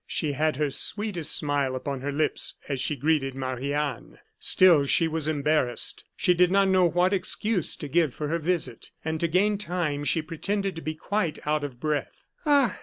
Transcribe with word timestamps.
She 0.07 0.31
had 0.31 0.55
her 0.55 0.71
sweetest 0.71 1.31
smile 1.31 1.75
upon 1.75 2.01
her 2.01 2.11
lips 2.11 2.55
as 2.67 2.79
she 2.81 2.95
greeted 2.95 3.35
Marie 3.35 3.71
Anne. 3.71 4.17
Still 4.39 4.87
she 4.87 5.07
was 5.07 5.27
embarrassed; 5.27 6.05
she 6.15 6.33
did 6.33 6.49
not 6.49 6.69
know 6.69 6.85
what 6.85 7.13
excuse 7.13 7.75
to 7.75 7.87
give 7.87 8.11
for 8.11 8.27
her 8.27 8.39
visit, 8.39 8.89
and 9.05 9.19
to 9.19 9.27
gain 9.27 9.59
time 9.59 10.03
she 10.03 10.23
pretended 10.23 10.75
to 10.75 10.81
be 10.81 10.95
quite 10.95 11.37
out 11.45 11.63
of 11.63 11.79
breath. 11.79 12.29
"Ah! 12.47 12.79